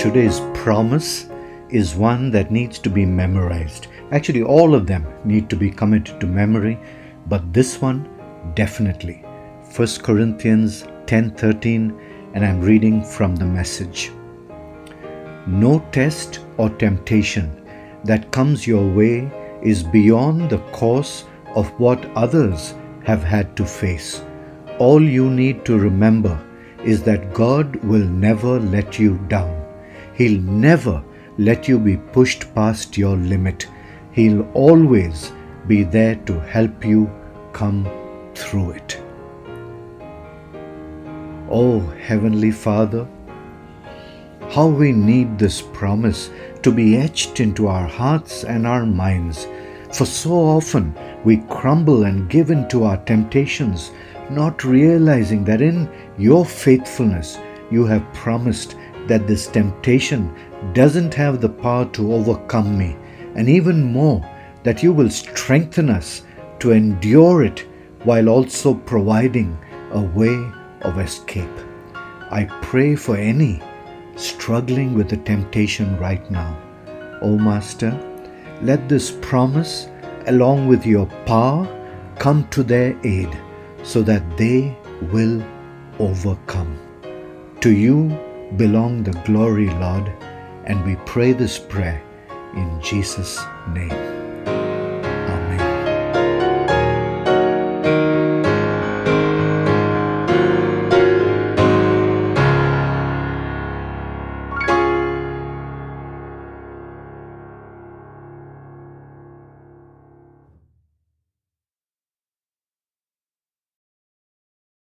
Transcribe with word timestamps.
today's 0.00 0.40
promise 0.54 1.28
is 1.68 1.94
one 1.94 2.30
that 2.30 2.50
needs 2.50 2.78
to 2.78 2.88
be 2.88 3.04
memorized. 3.04 3.88
Actually, 4.12 4.42
all 4.42 4.74
of 4.74 4.86
them 4.86 5.06
need 5.26 5.50
to 5.50 5.56
be 5.56 5.70
committed 5.70 6.18
to 6.18 6.26
memory, 6.26 6.80
but 7.28 7.52
this 7.52 7.82
one 7.82 8.08
definitely. 8.54 9.22
1 9.76 10.00
Corinthians 10.02 10.86
10:13 11.04 11.92
and 12.32 12.46
I'm 12.46 12.62
reading 12.62 13.04
from 13.04 13.36
the 13.36 13.44
message. 13.44 14.10
No 15.46 15.84
test 15.92 16.40
or 16.56 16.70
temptation 16.70 17.52
that 18.04 18.30
comes 18.30 18.66
your 18.66 18.88
way 19.02 19.30
is 19.62 19.82
beyond 19.82 20.48
the 20.48 20.64
course 20.80 21.24
of 21.54 21.78
what 21.78 22.10
others 22.16 22.74
have 23.04 23.22
had 23.22 23.54
to 23.56 23.66
face. 23.66 24.22
All 24.78 25.02
you 25.02 25.28
need 25.28 25.66
to 25.66 25.78
remember 25.78 26.40
is 26.82 27.02
that 27.02 27.34
God 27.34 27.76
will 27.84 28.08
never 28.28 28.58
let 28.58 28.98
you 28.98 29.18
down. 29.28 29.59
He'll 30.20 30.42
never 30.42 31.02
let 31.38 31.66
you 31.66 31.78
be 31.78 31.96
pushed 31.96 32.54
past 32.54 32.98
your 32.98 33.16
limit. 33.16 33.66
He'll 34.12 34.42
always 34.52 35.32
be 35.66 35.82
there 35.82 36.16
to 36.26 36.38
help 36.40 36.84
you 36.84 37.10
come 37.54 37.88
through 38.34 38.72
it. 38.72 39.00
Oh, 41.48 41.80
Heavenly 42.06 42.50
Father, 42.50 43.08
how 44.50 44.66
we 44.66 44.92
need 44.92 45.38
this 45.38 45.62
promise 45.62 46.28
to 46.64 46.70
be 46.70 46.98
etched 46.98 47.40
into 47.40 47.66
our 47.66 47.88
hearts 47.88 48.44
and 48.44 48.66
our 48.66 48.84
minds. 48.84 49.48
For 49.94 50.04
so 50.04 50.34
often 50.34 50.94
we 51.24 51.38
crumble 51.48 52.04
and 52.04 52.28
give 52.28 52.50
in 52.50 52.68
to 52.68 52.84
our 52.84 52.98
temptations, 53.04 53.90
not 54.28 54.64
realizing 54.64 55.44
that 55.44 55.62
in 55.62 55.88
your 56.18 56.44
faithfulness 56.44 57.38
you 57.70 57.86
have 57.86 58.12
promised 58.12 58.76
that 59.06 59.26
this 59.26 59.46
temptation 59.46 60.34
doesn't 60.72 61.14
have 61.14 61.40
the 61.40 61.48
power 61.48 61.86
to 61.86 62.12
overcome 62.12 62.76
me, 62.78 62.96
and 63.34 63.48
even 63.48 63.92
more, 63.92 64.24
that 64.62 64.82
you 64.82 64.92
will 64.92 65.10
strengthen 65.10 65.88
us 65.90 66.22
to 66.58 66.72
endure 66.72 67.42
it 67.44 67.66
while 68.04 68.28
also 68.28 68.74
providing 68.74 69.58
a 69.92 70.00
way 70.00 70.50
of 70.82 70.98
escape. 70.98 71.48
I 72.30 72.44
pray 72.62 72.94
for 72.94 73.16
any 73.16 73.62
struggling 74.16 74.94
with 74.94 75.08
the 75.08 75.16
temptation 75.16 75.98
right 75.98 76.30
now. 76.30 76.56
O 77.22 77.36
Master, 77.36 77.98
let 78.62 78.88
this 78.88 79.10
promise, 79.22 79.88
along 80.26 80.68
with 80.68 80.86
your 80.86 81.06
power, 81.26 81.66
come 82.18 82.46
to 82.48 82.62
their 82.62 82.98
aid 83.04 83.30
so 83.82 84.02
that 84.02 84.36
they 84.36 84.76
will 85.10 85.42
overcome. 85.98 86.78
To 87.62 87.70
you 87.70 88.18
belong 88.56 89.02
the 89.02 89.12
glory, 89.24 89.70
Lord, 89.70 90.12
and 90.64 90.84
we 90.84 90.96
pray 91.06 91.32
this 91.32 91.58
prayer 91.58 92.02
in 92.54 92.80
Jesus' 92.82 93.38
name. 93.72 94.19